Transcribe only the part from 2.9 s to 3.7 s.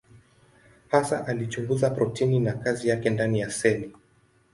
ndani ya